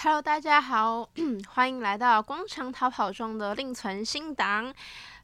[0.00, 1.10] Hello，大家好，
[1.54, 4.72] 欢迎来到广场逃跑中的另存新档。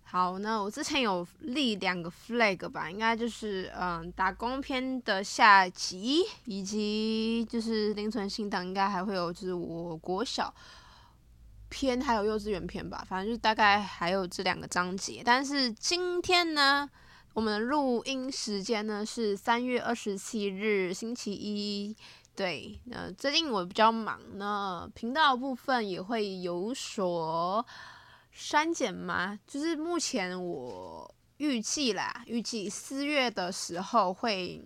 [0.02, 10.52] 好，那我之前有立两个 flag 吧，应该就是嗯打工篇的下集，以及就是另存新档，应该还会有就是我国小
[11.68, 15.22] 篇还有幼稚园篇吧，反正就大概还有这两个章节。
[15.24, 16.90] 但是今天呢，
[17.32, 21.96] 我们的录音时间呢是三月二十七日星期一。
[22.36, 27.64] 对，那最近我比较忙，那频道部分也会有所
[28.32, 29.38] 删减嘛。
[29.46, 34.60] 就是目前我预计啦，预计四月的时候会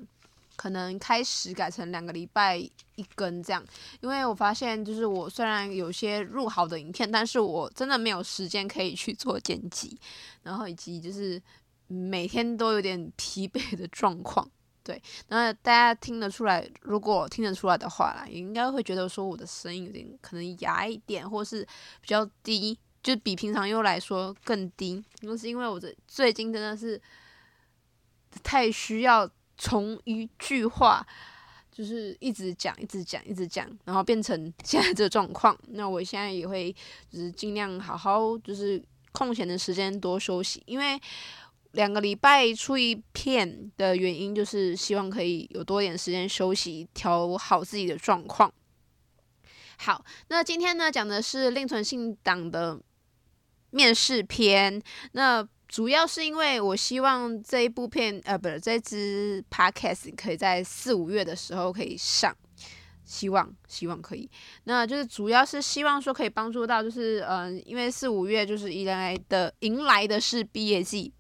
[0.57, 3.63] 可能开始改成两个礼拜一更这样，
[4.01, 10.01] 因为我发现就是我虽然有些录好的影片，但是我真的没有时间可以去做剪辑，
[10.43, 11.41] 然后以及就是
[11.87, 14.51] 每天都有点疲惫的状况。
[14.89, 21.63] 对，那大家听得出来，如果听得出来的话啦，也应该会觉得说我的声音有点可能哑一点，或是
[22.01, 25.05] 比较低，就比平常又来说更低。
[25.21, 26.99] 那是因为我的最近真的是
[28.43, 31.07] 太需要从一句话
[31.71, 35.55] 就是一直讲、一直讲、一直讲，然后变成现在这个状况。
[35.67, 36.75] 那我现在也会
[37.11, 40.99] 就是尽量好好就是空闲的时间多休息，因为。
[41.73, 48.53] 两个礼拜出一片的原因，就是希望可以有多点时间休息，调好自己的状况。
[49.77, 52.81] 好，那今天呢，讲的是另存信档的
[53.71, 54.83] 面试篇。
[55.13, 62.35] 那主要是因为我希望这一部片，呃，不是这支 podcast 可以在四五月的时候可以上，
[63.05, 64.29] 希望希望可以。
[64.65, 71.13] 那就是主要是希望说可以帮助到，就是嗯、因为四五月就是迎来的迎来的是毕业季。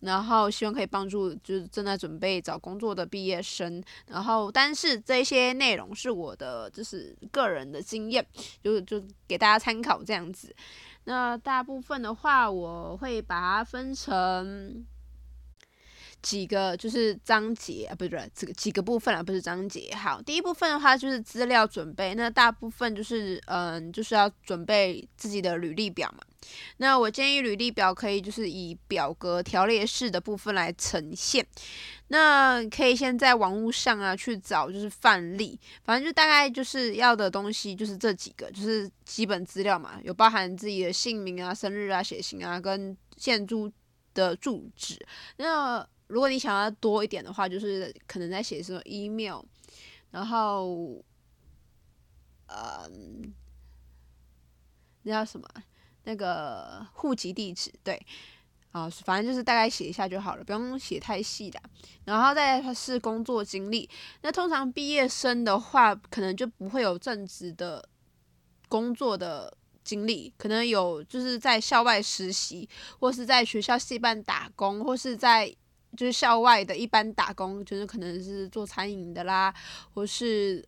[0.00, 3.82] 然后希望可以帮助就是正在准备找工作的毕业生。
[4.08, 8.24] 然后，但是这些内容是我的就是个人的经验，
[8.62, 10.54] 就就给大家参考这样子。
[11.04, 14.84] 那大部分的话，我会把它分成
[16.26, 19.94] 几个就是章节啊，不是这个几个部分啊，不是章节。
[19.94, 26.24] 好，第一部分的话就是资料准备，那大部分就是嗯，就是要准备自己的履历表嘛。
[26.78, 31.46] 那我建议履历表可以就是以表格条列式的部分来呈现，
[32.08, 43.70] 那可以先在网络上啊去找就是范例，反正就大概就是要的东西就是这几个，就是基本资料嘛，有包含自己的姓名啊、生日啊、血型啊跟现住
[44.12, 44.98] 的住址。
[45.36, 49.42] 那如果你想要多一点的话，就是可能在写什么 email，
[50.10, 51.02] 然后，
[52.46, 52.88] 呃，
[55.02, 55.48] 那叫什么？
[56.04, 58.00] 那个户籍地址，对，
[58.70, 61.60] 啊，反正就是大概写一下就好了，不用写太细的。
[62.04, 63.90] 然后再是工作经历，
[64.22, 67.88] 那通常毕业生的话，可能就不会有正职的
[68.68, 69.52] 工作的
[69.82, 72.68] 经历，可能有就是在校外实习，
[73.00, 75.52] 或是在学校系办打工，或是在
[75.94, 79.54] 就是校外的一般打工，就是可能是做餐饮的啦，
[79.92, 80.66] 或是。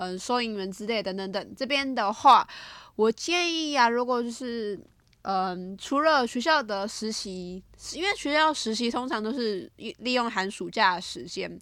[0.00, 1.54] 嗯，收银员之类等等等。
[1.56, 2.48] 这边的话，
[2.94, 4.78] 我建议啊，如果就是
[5.22, 7.60] 嗯，除了学校的实习，
[7.94, 11.58] 因为学校实习通常都是利用寒暑假的时间。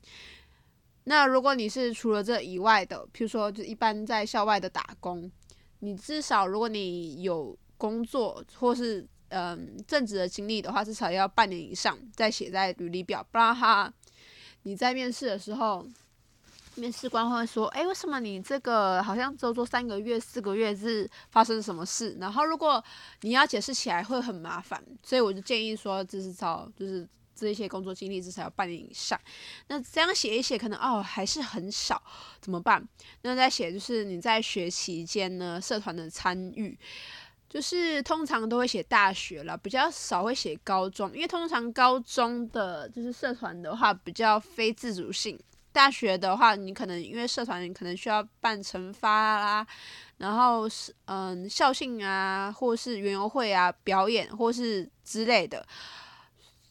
[1.04, 5.32] 那如果你是除了这以外的，譬如说就一般在校外的打工，
[5.78, 9.02] 你至少如果你有工作或是
[9.36, 13.92] 嗯正职的经历的话，至少要半年以上再写在履历表，不然哈，
[14.62, 15.86] 你在面试的时候。
[16.78, 22.14] 面试官会说：“哎，为什么你这个好像只有做三个月、四个月是发生什么事？
[22.20, 22.84] 然后如果
[23.22, 29.18] 你要解释起来会很麻烦，所以我就建议说，就是找就是这一些工作经历至少要半年以上。
[29.68, 32.02] 那这样写一写，可能哦还是很少，
[32.42, 32.86] 怎么办？
[33.22, 36.78] 那再写就是你在学期间呢，社团的参与，
[37.48, 45.38] 就是通常都会写大学了，比较少会写高中，因为通常高中的就是社团的话比较非自主性。”
[45.72, 49.66] 大学的话，你可能因为社团，可能需要办成发啦，
[50.16, 55.66] 然后是嗯校庆啊，或是园游会啊表演，或是之类的，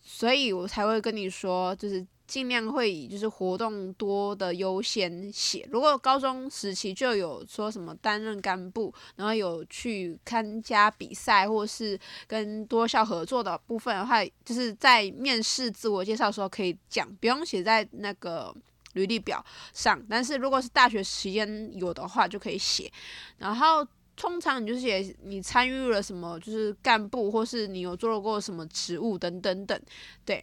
[0.02, 5.68] 所以我才会跟你说，就是尽量会以就是活动多的优先写。
[5.72, 18.56] 如果高中时期就有说什么担任干部，然后有去参加比赛，或是跟多校合作的部分的话，就是在面试自我介绍的时候可以讲，不用写在那个。
[18.96, 19.44] 履历表
[19.74, 22.90] 上，但是如果是大学期间有的话，就可以写。
[23.38, 23.86] 然后
[24.16, 29.78] 通常你就写你参与了什么，就是干部，或是你有做过什么职务等等等，
[30.24, 30.42] 对。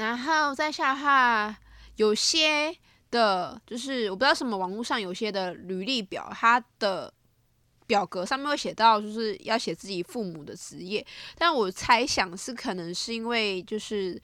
[0.00, 1.54] 然后再下哈，
[1.96, 2.74] 有些
[3.10, 7.12] 的，就是我不知道什么网络上有些的履历表，它的
[7.86, 11.06] 表格上面会写到，就是要写自己父母的职业，
[11.36, 14.20] 但我猜想是可能是因为就是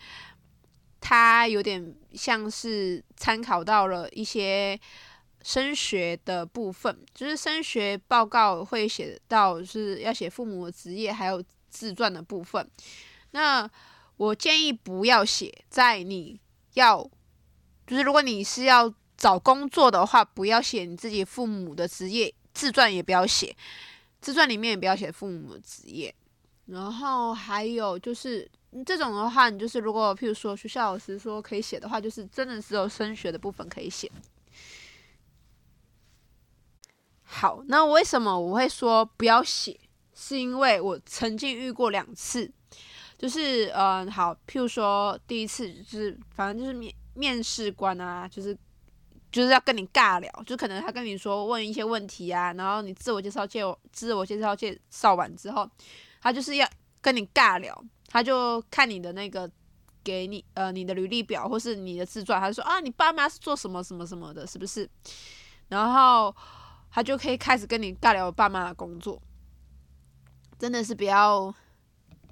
[1.00, 4.80] 他有点像是参考到了一些
[5.42, 12.66] 升学的部分，就是升学报告会写到是要写父母的职业，还有自传的部分。
[13.32, 13.68] 那
[14.16, 16.40] 我建议不要写在你
[16.74, 17.08] 要。
[17.86, 23.56] 就是如果你是要找工作的话，不要写你自己父母的职业，自传也不要写，
[24.20, 26.12] 自传里面也不要写父母的职业。
[26.66, 28.50] 然后还有就是
[28.84, 34.10] 这种的话，你就是如果譬如说学校老师说可以写的话，就是真的只有升学的部分可以写。
[37.22, 39.78] 好，那为什么我会说不要写？
[40.12, 42.50] 是因为我曾经遇过两次，
[43.18, 46.94] 就是嗯、好，譬如说第一次就是反正就是面。
[47.18, 48.54] 面试官啊，就是
[49.32, 55.66] 就是要跟你尬聊，就可能他跟你说问一些问题啊，然后你自我介绍介自我介绍介绍完之后，
[56.20, 56.68] 他就是要
[57.00, 59.50] 跟你尬聊，他就看你的那个
[60.04, 64.86] 给你呃你的履历表或是你的自传，他说啊你爸妈是做什么什么什么的，是不是？
[65.68, 66.36] 然后
[66.90, 69.18] 他就可以开始跟你尬聊爸妈的工作，
[70.58, 71.54] 真的是比较，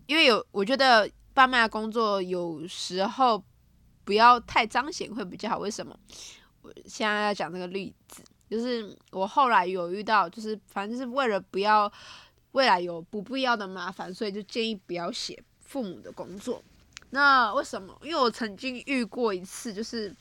[0.06, 3.42] 因为有我觉得爸妈的工作有时候。
[4.06, 5.58] 不要太彰显会比较好。
[5.58, 5.98] 为什么？
[6.60, 11.90] 我现在要讲这个例子，就是我后来有遇到，就是反正就是为了不要
[12.52, 16.62] 未来有不必要的麻烦，所以就建议不要写父母的工作。
[17.12, 17.98] 那为什么？
[18.02, 20.14] 因为我曾经遇过一次，就是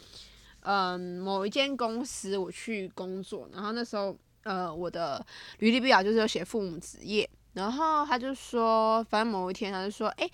[0.62, 5.22] 嗯某一间公司我去工作，然后那时候呃我的
[5.60, 10.30] 履历表就是有写父母职业，然后他就说，反正某一天他就说，哎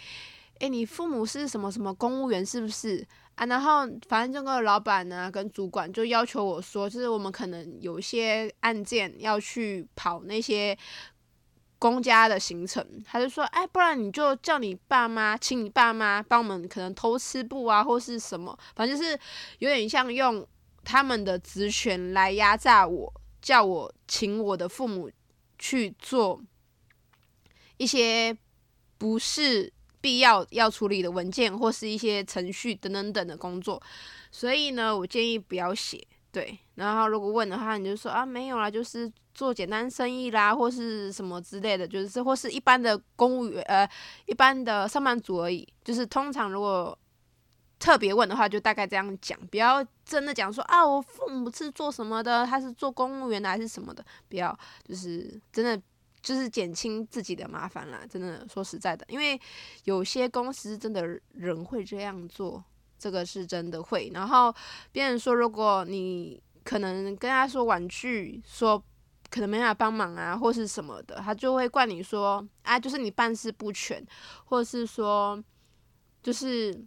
[0.60, 3.06] 哎你父母是什么什么公务员是不是？
[3.36, 10.78] 啊，然后反正这个老板呢，跟主管就要求我说，就是我们可能有一些案件要去跑那些
[11.78, 19.18] 公家的行程，他就说，哎，不然你就叫你爸妈，请你爸妈帮我们可能偷吃布啊，或是什么，反正就是
[19.60, 20.46] 有点像用
[20.84, 25.10] 他们的职权来压榨我，叫我请我的父母
[25.58, 26.42] 去做
[27.80, 28.38] 一些
[29.00, 29.74] 不是。
[30.02, 33.84] 必要要处理的文件或是一些程序等等等的工作，
[34.32, 36.02] 所以呢，我建议不要写。
[36.32, 43.86] 对，然后如果问的话，你就说啊，没有啦，就是做简单生意啦，或是什么之类的，就是或是一般的公务员，呃，
[44.26, 45.68] 一般的上班族而已。
[45.84, 46.98] 就是通常如果
[47.78, 55.82] 特别问的话，就大概这样讲，不要真的讲说啊，我父母是做什么的，他是做公务员的还是什么的，不要，就是真的。
[56.22, 59.40] 就是减轻自己的麻烦啦，真的说实在的，因为
[59.86, 62.64] 有些公司真的人会这样做，
[62.98, 64.12] 这个是真的会。
[64.14, 64.54] 然后
[64.92, 68.84] 别人说，如果你可能跟他说婉拒，说
[69.30, 74.06] 可能没办法帮忙啊，或是什么的，他就会怪你说啊，就是你办事不全，
[74.46, 75.42] 或者是说
[76.22, 76.86] 就是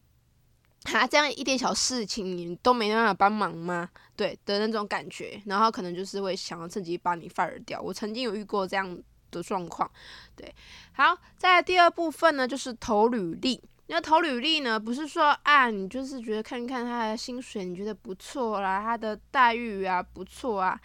[0.83, 3.89] 他这样一点小事情你都没办法帮忙吗？
[4.15, 7.81] 对的那种感觉，然后可能就是会想要趁机把你 fire 掉。
[7.81, 9.03] 我曾经有遇过这样
[9.33, 9.91] 的状况，
[10.37, 10.55] 对，
[10.93, 13.61] 好，再来第二部分呢，就是投履历。
[13.89, 20.81] 那投履历呢，不是说啊，你就是觉得看看他的薪水，你觉得不错啦，他的待遇啊不错啊，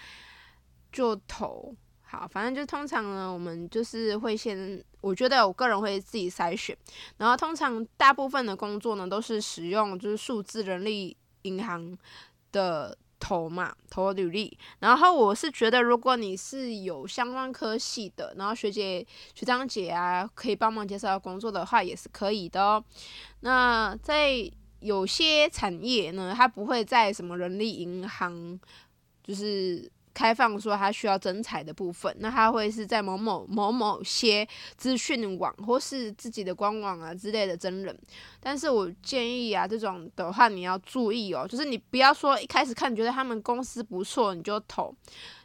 [0.92, 1.76] 就投。
[2.02, 6.76] 好，反正就通常呢，我们就是会先，我觉得我个人会自己筛选，
[7.18, 11.98] 然后通常大部分的工作呢，都是使用就是数字人力银行
[12.52, 12.98] 的。
[13.20, 14.58] 投嘛，投履历。
[14.80, 22.84] 然后我是觉得，如果你是有相关科系的，然后学姐、学长姐啊，可以帮忙介绍工作的话，也是可以的哦。
[23.42, 28.60] 那在有些产业呢，它不会在什么人力银行，
[29.24, 29.92] 就是。
[30.18, 37.96] 开放说他需要征才的部分，那他会是在某某某某些资讯网或是自己的官网啊之类的征人。
[38.40, 44.92] 但是我建议啊，这种的话你要注意哦，就是你不要说一开始看觉得他们公司不错你就投，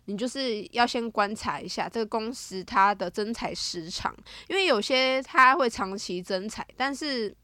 [0.07, 4.17] 你就是要先观察一下这个公司它的征才时长，
[4.49, 7.37] 因为有些他会长期征才，但是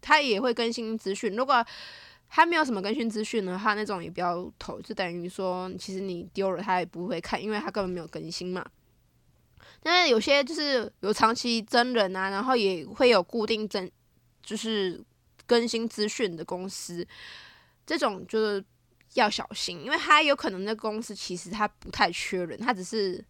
[0.00, 1.34] 他也会更新资讯。
[1.34, 1.66] 如果
[2.32, 8.64] 他没有什么更新资讯的话，那种也不要投，就等于说，其实你丢了他也不会看，因为他根本没有更新嘛。
[9.82, 13.90] 但是有些就是有长期真人啊，然后也会有固定真，
[14.42, 15.02] 就是
[15.44, 17.06] 更新资讯的公司，
[17.84, 18.64] 这种就是
[19.14, 23.24] 要小心，因为他有可能那公司其实他不太缺人，他只是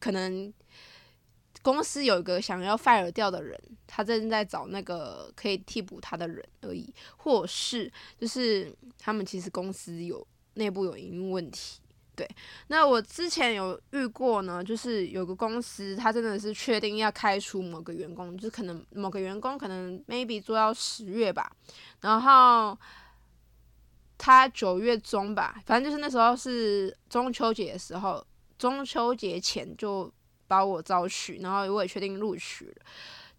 [0.00, 0.52] 可能。
[1.64, 7.90] 公司有一个想要 fire 掉的人，他正在找那个可以替补他的人而已，或是
[8.20, 11.80] 就是他们其实公司有内部有营运问题。
[12.14, 12.28] 对，
[12.68, 21.50] 那我之前有遇过呢，就是有个公司，他真的是确定要开除某个员工，就是可能某个员工可能 maybe 做到十月吧，
[22.02, 22.78] 然后
[24.18, 28.24] 他九月中吧，反正就是那时候是中秋节的时候，
[28.58, 30.12] 中秋节前就
[30.46, 32.74] 把我招去，然后我也确定录取了，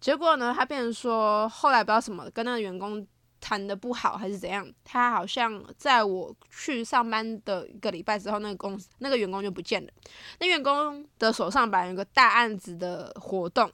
[0.00, 3.06] 结果呢，他变成说后来不知道什么跟那个员工。
[3.38, 4.66] 谈的不好还是怎样？
[4.82, 9.92] 他好像在我去上班的一个礼拜之后，那个公司那个员工就不见了。
[10.40, 13.70] 那员工的手上本来有个大案子的活动，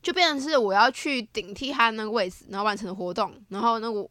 [0.00, 3.32] 就变成是我要去顶替他那个位置，然后完成活动。
[3.50, 4.08] 然后那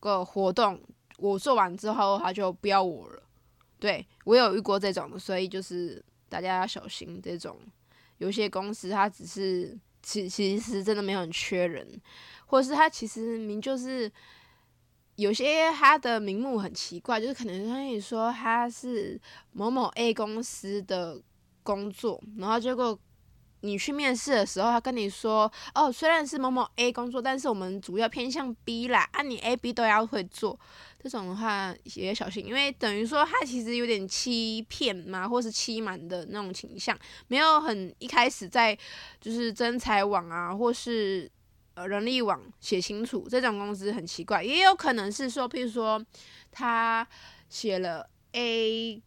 [0.00, 0.80] 个活动
[1.18, 3.22] 我做完之后，他就不要我了。
[3.78, 6.02] 对，我有遇过这种，所以就是
[6.34, 7.56] 大家要小心这种。
[8.18, 11.86] 有些公司它只是其其实真的没有很缺人。
[12.46, 14.10] 或是它其实明就是
[15.14, 19.20] 有些它的名目很奇怪，就是可能跟你说它是
[19.52, 21.22] 某某 A 公司的
[21.62, 22.98] 工作，然后结果
[23.64, 30.58] 你去面试的时候，他跟你说哦，虽然是某某 A 工作，但是我们主要偏向 B 啦，啊，你 A、B 都要会做，
[31.02, 36.96] 这种的话也要小心，因为等于说他其实有点欺骗嘛，或是欺瞒的那种倾向，
[37.28, 38.78] 没有很一开始在
[39.20, 41.30] 就是征才网啊，或是。
[41.76, 46.00] 呃，人力网写清楚，这种公司很奇怪，也有可能是说，譬如说
[46.52, 47.04] 他
[47.48, 49.02] 写了 A，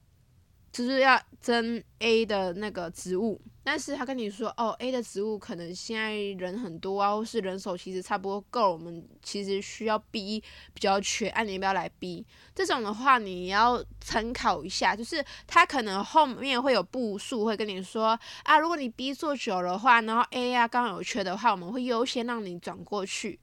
[0.77, 10.39] 就是要争 A 的那个职务，但是他跟你说，哦，A 的职务可能现在人很多啊，或是人手其实差不多够，我们其实需要 B
[10.75, 12.23] 比较缺，啊，你要不要来 B？
[12.53, 23.39] 这种的话你要参考一下，就是他可能后面会有步数会跟你说，啊，如果你 B 做久的话，然后 A 啊刚好有缺的话，我们会优先让你转过去。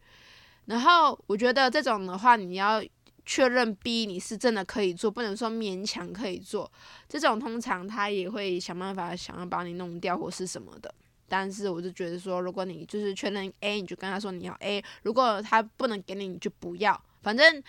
[0.67, 2.81] 然后我觉得这种的话，你要。
[3.27, 6.71] 确认 B 你是真的可以做，不能说勉强可以做。
[7.09, 10.95] 这种通常他也会想办法想要把你弄掉或是什么的。
[11.27, 14.85] 但是我就觉得说，如果你就是确认 A，你就跟他说你要 A。
[15.03, 17.03] 如果他不能给你，你就不要。
[17.23, 17.63] 反正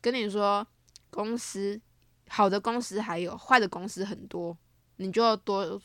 [0.00, 0.66] 跟你说，
[1.10, 1.78] 公司
[2.28, 4.56] 好的公司还有坏的公司很多，
[4.96, 5.80] 你就要多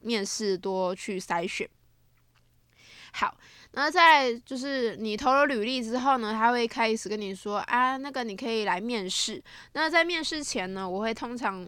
[0.00, 1.68] 面试，多去筛选。
[3.18, 3.34] 好，
[3.72, 9.42] 那在就是你投了履历之后呢，他会开始跟你说啊，那个你可以来面试。
[9.72, 11.66] 那在面试前呢，我会通常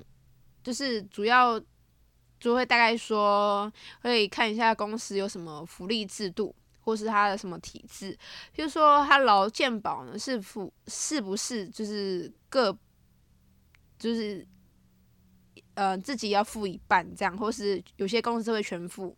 [0.62, 1.58] 就是主要
[2.38, 8.14] 就会大概说，会看一下公司有什么福利制度，或是他的什么体制，
[8.52, 12.76] 比如说他劳健保呢是付是不是就是各
[13.98, 14.46] 就是
[15.72, 19.16] 呃自己要付一半这样，或是有些公司会全付。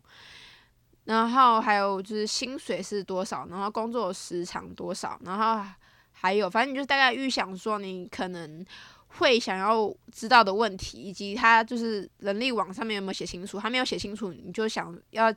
[1.11, 5.69] 然后还有就是薪水是多少，然后工作时长多少，然后
[6.13, 8.65] 还有反正你就大概预想说你可能
[9.07, 15.33] 会想要知道的问题，以及他就是人力网上面有没有写清楚，他没有写清楚，你就想要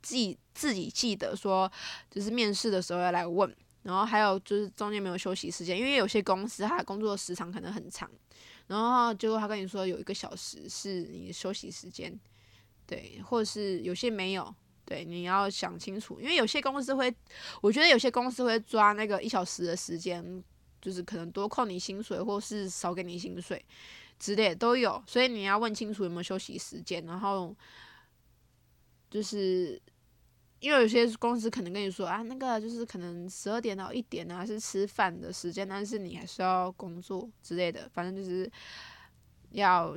[0.00, 1.70] 记自己记得说，
[2.10, 3.54] 就是面试的时候要来问。
[3.82, 8.10] 然后还有就是中间没有休息时间，因为有些公司他工作时长可能很长，
[8.68, 12.18] 然后结果他跟你说有一个小时是你的休息时间，
[12.86, 14.54] 对，或者是有些没有。
[14.84, 17.14] 对，你要想清楚，因为有些公司会，
[17.60, 20.42] 我觉得有些公司会抓那个一小时的时间，
[20.80, 23.64] 就是可能多扣你薪水，或是少给你薪水
[24.18, 27.04] 之类的都有，所以你要问清楚有没有休息时间。
[27.06, 27.54] 然后
[29.08, 29.80] 就是
[30.58, 38.50] 因为有些公司可能跟你说啊，那个就是可能十二点到一点啊是吃饭的时间，但是你还是要工作之类的，反正就是
[39.52, 39.94] 要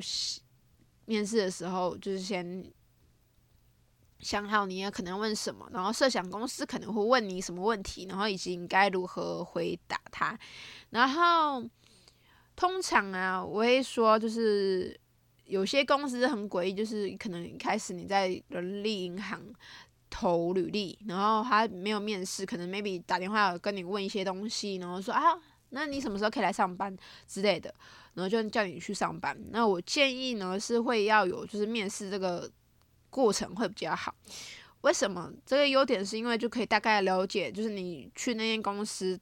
[1.05, 2.71] 面试的时候就是先。
[4.25, 10.35] 想好你也可能问什么，然后设想公司可能会问你什么问题，然后以及你该如何回答他。
[10.89, 11.63] 然后
[12.55, 14.99] 通常啊，我会说就是
[15.45, 19.39] 有些公司很诡异，就是可能一开始你在人力银行
[20.09, 25.21] 投履历，然后他没有面试，可能 maybe 打电话跟你问一些东西，然后说啊，
[25.69, 27.71] 那你什么时候可以来上班之类的，
[28.15, 29.37] 然后就叫你去上班。
[29.51, 32.49] 那我建议呢是会要有就是面试这个。
[33.15, 34.13] 过程会比较好，
[34.81, 35.31] 为什么？
[35.45, 39.17] 这个优点是因为就可以大概了解，就是你去那间公司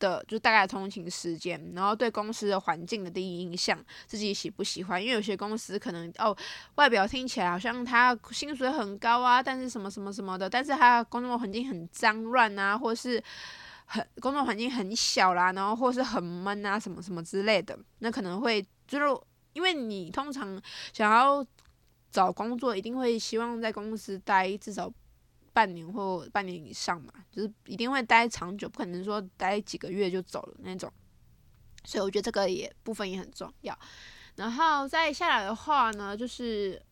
[0.00, 5.00] 的就大概通勤时间，然后对公司的环境的第一印象，自己喜不喜欢？
[5.00, 6.36] 因为有些公司可能哦，
[6.74, 13.22] 外表听起来好像他薪水很高啊，但是什么什么什么的，但是他工作环境很脏乱啊，或是
[13.84, 19.04] 很工作环境很小啦，然后或是很闷啊，什么什么之类的，那可能会就是
[19.52, 20.60] 因为你通常
[20.92, 21.46] 想要。
[22.10, 24.92] 找工作一定会希望在公司待至少
[25.52, 30.92] 半年或半年以上嘛，就是一定会待长久，不可能说待几个月就走了那种。
[31.84, 33.78] 所以我觉得这个也部分也很重要。
[34.36, 36.82] 然后再下来的话呢，就是。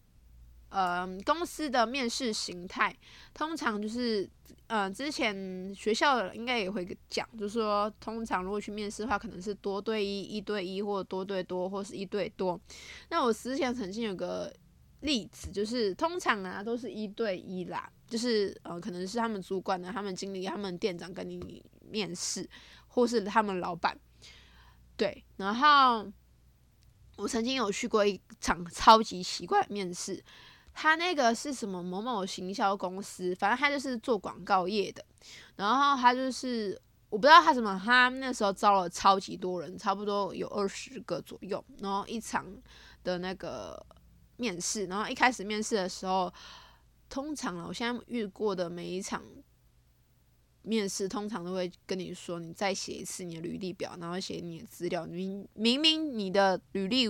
[0.71, 2.95] 呃，公司的面试形态
[3.33, 4.29] 通常就是，
[4.67, 12.61] 呃，之前学校应该也会讲，就是说，通常如果去面试的话，可能是多对一、一对一，或多对多，或是一对多。
[13.09, 14.55] 那我之前曾经有个
[15.01, 22.49] 例子，就是通常啊都是一对一啦，就是呃，可能是他们主管的、他们经理、他们店长跟你面试，
[22.89, 23.99] 或是他们老板。
[24.97, 26.11] 对，然后
[27.17, 30.23] 我曾经有去过一场超级奇怪的面试。
[30.81, 35.05] 他那个是什么某某行销公司，反正他就是做广告业的。
[35.57, 41.65] 然后他就是我不知道他什么，他那时候招了超级多人，差不多有二十个左右。
[41.79, 42.47] 然后一场
[43.03, 43.85] 的那个
[44.39, 46.33] 面试，然后一开始面试的时候，
[47.11, 49.23] 通常我现在遇过的每一场
[50.63, 55.05] 面试，通常都会跟你说，你再写一次你的履历表，然后写你的资料。
[55.05, 57.07] 明明明你的履历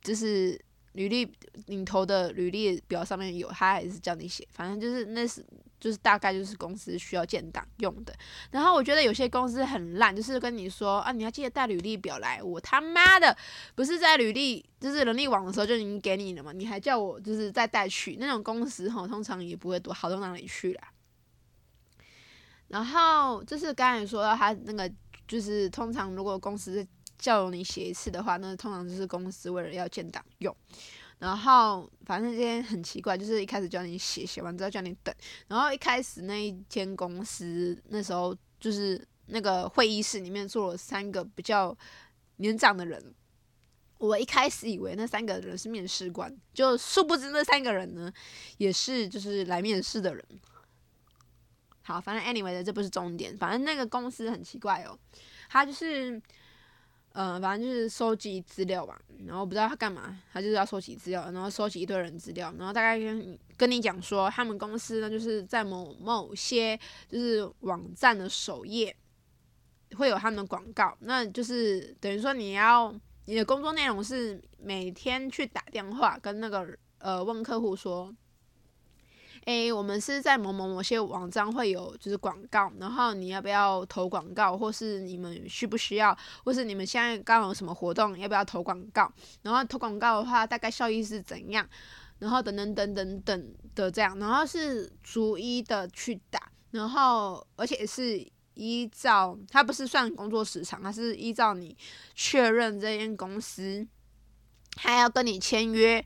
[0.00, 0.64] 就是。
[0.92, 1.30] 履历
[1.66, 5.44] 领头的履历表上面有，他还是叫你写，反正就是那是
[5.80, 8.14] 就是大概就是公司需要建档用的。
[8.50, 12.42] 然后我觉得有些公司很烂，就是跟你说啊，你要记得带履历表来。
[12.42, 13.36] 我他妈的
[13.74, 16.52] 不是在履历就是人力网的时候就已经给你了吗？
[16.52, 20.92] 你还叫我就是再带去那种公司吼，通常也不会多好到哪里去啦。
[22.68, 24.92] 然后就是刚才说到他那个，
[25.26, 26.86] 就是通常如果公司。
[27.22, 30.54] 叫你写一次的话，那通常就是公司为了要建档用。
[31.20, 35.14] 然后反正这些很奇怪，就是一开始叫你写，写完之后叫你等。
[35.46, 41.76] 然后一开始那一间公司那时候就是那个会议室里面坐了三个比较
[42.38, 43.14] 年长的人。
[43.98, 48.12] 我一开始以为那三个人是面试官，就殊不知那三个人呢
[48.58, 50.24] 也是就是来面试的人。
[51.82, 54.98] 好，反正 anyway 的这不是重点，反正那个公司很奇怪哦，
[55.48, 56.20] 他就是。
[57.14, 68.94] 嗯、呃，反正就是收集资料吧，然后不知道他干嘛，他就是要收集资料，然后收集一堆人资料，然后大概跟跟你讲说，他们公司呢就是在某某些就是网站的首页
[69.96, 72.94] 会有他们的广告，那就是等于说你要
[73.26, 76.66] 你的工作内容是每天去打电话跟那个
[76.98, 78.14] 呃问客户说。
[79.44, 89.12] 诶，我们是在某某某些网站会有就是广告，然后你要不要投广告，或是你们需不需要，或是你们现在刚有什么活动，要不要投广告？
[89.42, 91.68] 然后投广告的话，大概效益是怎样？
[92.20, 98.24] 然后等等等等等的这样，然后是逐一的去打，然后而且是
[98.54, 101.76] 依照它不是算工作时长，它是依照你
[102.14, 103.84] 确认这间公司
[104.76, 106.04] 还要跟你签约，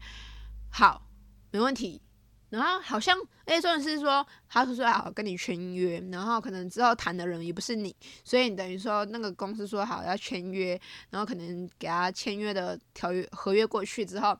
[0.71, 1.03] 好，
[1.51, 2.01] 没问题。
[2.57, 3.15] 然后好像，
[3.45, 14.35] 诶，重点是说，他是说好跟你签约，然后可能之后谈的人也不是你，所以你等于说那个公司说好要签约，然后可能给他签约的条约合约过去之后，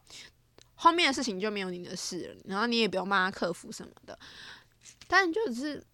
[0.77, 4.19] 后面的事情就没有你的事了，然后你也不用骂客服什么的。
[5.07, 5.85] 但就是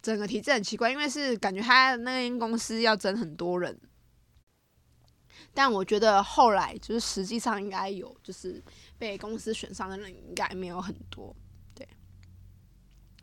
[0.00, 3.78] 整个体制很奇怪，因为是感觉他那间公司要征很多人，
[5.52, 8.62] 但我觉得后来就是实际上应该有，就是
[8.96, 11.36] 被公司选上的人应该没有很多。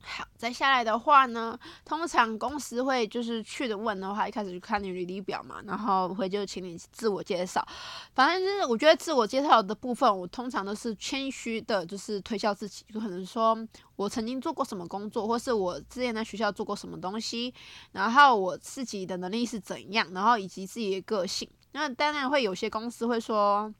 [0.07, 7.67] 好，再下来的话呢，通常公司会就是去的问的话，一开始就看你履历表嘛，然后会就请你自我介绍。
[8.13, 13.57] 反正就是我觉得自我介绍的部分，我通常都是谦虚的，就是推销自己，就可能说
[13.95, 17.51] 我曾经做过什么工作，或是我之前在学校做过什么东西，
[17.91, 21.49] 然后我自己的能力是怎样，然后以及自己的个性。
[21.71, 23.73] 那当然会有些公司会说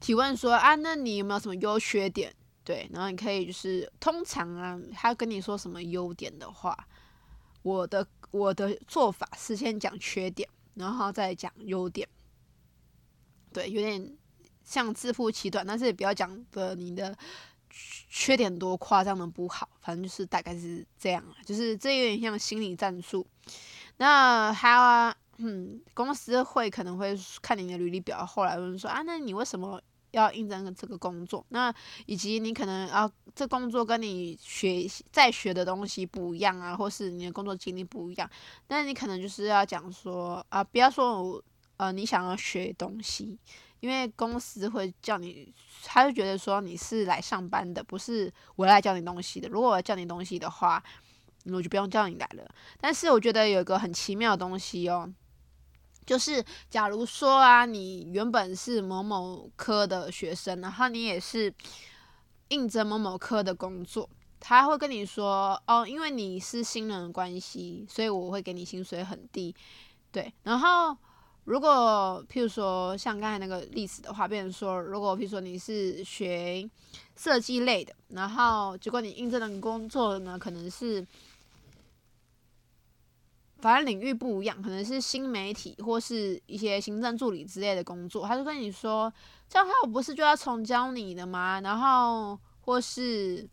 [0.00, 2.34] 提问说啊，那你有没有什么优缺点？
[2.66, 6.76] 对，然后你可以就是通常啊，他跟你说什么优点的话，
[7.62, 12.08] 我的我的做法是先讲缺点，然后再讲优点。
[13.52, 14.18] 对，有点
[14.64, 17.16] 像自负其短，但是也不要讲的你的
[17.70, 23.24] 缺点多夸张的不好，反正就是大概是这样啊，就是这有点像心理战术。
[23.98, 29.80] 那还有啊，嗯，公司会可能会看你的履历表，后来问说啊，那你为什么？
[30.18, 31.72] 要应征这个工作，那
[32.06, 38.28] 以及你可能啊，这工作跟你学在学的东西不一样啊，或是你的工作经历不一样，
[38.68, 41.42] 那你可能就是要讲说啊，不要说我
[41.76, 43.38] 呃，你想要学东西，
[43.80, 45.52] 因为公司会叫你，
[45.84, 49.48] 他就觉得说你是来上班的，不是我来教你东西的。
[49.50, 50.82] 如果我教你东西的话，
[51.44, 52.48] 我就不用叫你来了。
[52.80, 55.12] 但是我觉得有一个很奇妙的东西哦。
[56.06, 61.52] 就是，假如说啊，你原本是某某科的学生，然后你也是
[62.48, 69.52] 应征某某科的工作，他会跟你说，哦，因为你是新人的关系，所以我会给你薪水很低，
[70.12, 70.32] 对。
[70.44, 70.96] 然后
[71.42, 76.70] 如果譬如说像刚才那个例子的话，变成说，如果譬如说你是学
[77.16, 81.04] 设计类的，然后结果你应征的工作呢，可能是。
[83.58, 89.10] 反正领域不一样，可能是新媒体或是一些行政助理之类的工作，他就跟你说，
[89.48, 91.58] 这样我不是就要重教你的吗？
[91.62, 93.48] 然后或是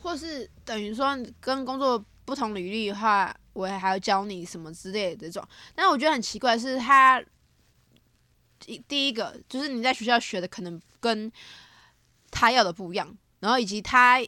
[0.00, 5.46] 或是等于说跟工作不同领域的话，我还要教你什么之类的这种。
[5.74, 7.20] 但我觉得很奇怪的是，他
[8.86, 11.30] 第一个就是你在学校学的可能跟
[12.30, 14.24] 他要的不一样，然后以及他。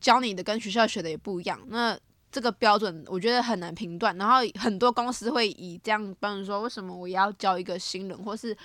[0.00, 1.98] 教你的跟学校学的也不一样，那
[2.32, 4.16] 这个标准我觉得很难评断。
[4.16, 8.56] 然后很多公司会以这样，比如说为什么我要教一个新人，或是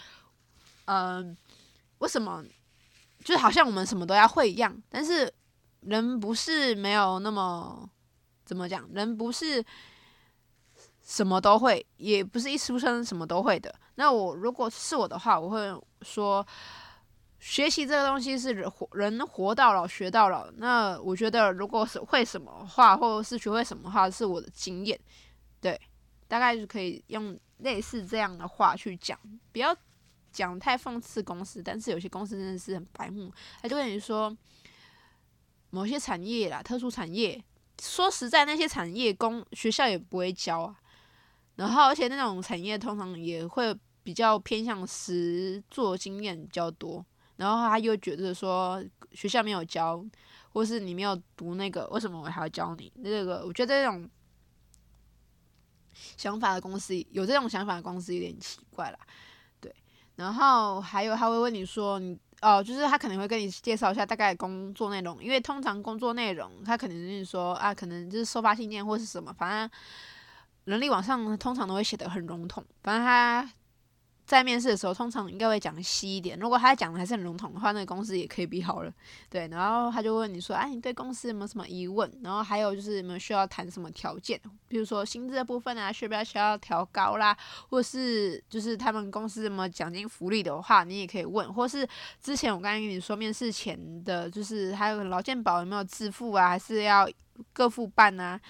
[0.85, 1.35] 嗯、
[1.97, 2.43] 为什么
[3.23, 4.75] 就好像我们什么都要会一样？
[4.89, 5.31] 但是
[5.81, 7.89] 人不是没有那么
[8.45, 9.63] 怎么讲，人不是
[11.03, 13.73] 什么都会，也不是一出生什么都会的。
[13.95, 15.59] 那我如果是我的话，我会
[16.01, 16.45] 说。
[17.45, 20.49] 学习这个东西是人活人活到老学到老。
[20.57, 24.99] 那我觉得，如果是会什么话，或者是学会什么话，是我的经验。
[25.61, 25.79] 对，
[26.27, 29.15] 大概就可以用类似这样的话去讲，
[29.51, 29.77] 不要
[30.31, 31.61] 讲太讽刺公司。
[31.61, 33.31] 但是有些公司真的是很白目，
[33.61, 34.35] 他就跟你说
[35.69, 37.39] 某些产业啦，特殊产业，
[37.79, 40.75] 说实在，那些产业工学校也不会教啊。
[41.57, 47.05] 然后，而且那种产业通常也会比较偏向实做经验比较多。
[47.37, 50.03] 然后他又觉得说学校没有教，
[50.53, 52.91] 或是你没有读那个，为什么我还要教你？
[52.95, 54.09] 那个我觉得这种
[56.15, 58.97] 想法的公司，有这种想法的公司有点奇怪啦。
[59.59, 59.75] 对。
[60.15, 69.79] 然后还有他会问你说你哦，就是他可能会跟你介绍一下大概工作内容，因为通常工作内容他可能就是说啊，可能就是收发信件或是什么，反正
[70.63, 73.49] 人力网上通常都会写得很笼统，反正他。
[74.25, 76.37] 在面试的时候，通常应该会讲细一点。
[76.39, 78.91] 如果他讲的还是很笼统的话，那公司也可以比好了。
[79.29, 82.11] 对，然后他就问你说：“哎，你对公司有没有什么疑问？
[82.23, 84.41] 然后还有就是有没有需要谈什么条件？
[84.67, 87.37] 比如说薪资的部分啊，需不需要调高啦？
[87.69, 91.53] 或是就是他们公司什么奖金福利的话，你也可以问。
[91.53, 91.87] 或是
[92.19, 97.07] 之前我刚才跟你说面试前的，就是还有劳健保有没有自付啊，还是要
[97.53, 98.41] 各付办啊？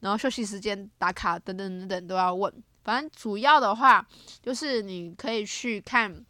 [0.00, 4.06] 然后休息时间打卡等等等等都要问。”反正主要的话，
[4.42, 6.24] 就是你可以去看，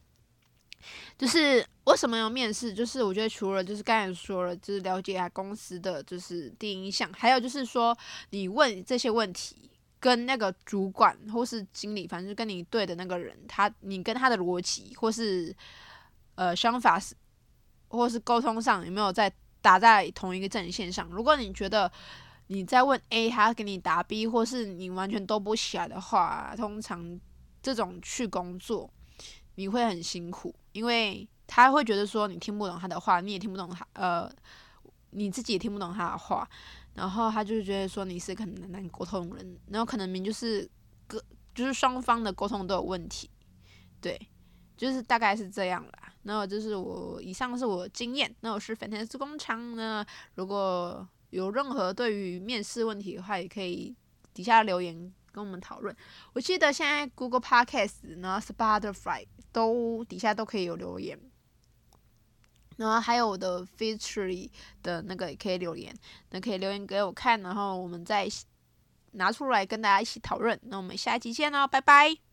[1.17, 2.75] 就是为什么要面试？
[2.75, 7.97] 就是我觉得除了就是刚才说了，就是了解一下公司的就是第一印象，还有就是说
[8.31, 15.55] 你问这些问题，跟那个主管或是经理，反正就跟你对的那个人，他你跟他的逻辑或是
[16.35, 17.15] 呃想法是，
[17.89, 21.09] 或是沟通上有没有在打在同一个阵线上？
[21.11, 21.91] 如果你觉得。
[22.53, 27.19] 你在问 A，他给你答 B，或是你完全都不起来的话，通常
[27.63, 28.93] 这种去工作
[29.55, 34.29] 你会很辛苦，因为他会觉得说你听不懂他的话，你也听不懂他，呃，
[35.11, 36.49] 你自己也听不懂他的话，
[36.95, 40.69] 然后他就觉得说你是个很难沟通人，然后可能明就是
[41.07, 41.23] 个
[41.55, 43.31] 就是双方的沟通都有问题，
[44.01, 44.21] 对，
[44.77, 46.13] 就是大概是这样啦。
[46.25, 51.09] 然后这是我以上是我的经验，那我是粉丝工厂呢，如果。
[51.31, 53.97] 有任何对于面试问题的话，也可以
[54.35, 55.95] 底下留言跟我们讨论。
[56.33, 61.19] 我记得现在 Google Podcast 然后 Spotify 都底下都可以有留言，
[62.77, 64.51] 然后还有我的 Featurely
[64.83, 65.95] 的那个也可以留言，
[66.31, 68.29] 那可以留言给我看，然后我们再
[69.12, 70.59] 拿出来跟大家一起讨论。
[70.64, 72.30] 那我们下期见喽，拜拜。